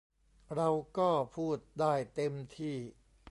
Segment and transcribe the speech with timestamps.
[0.55, 2.77] เราก็พูดได้เต็มที่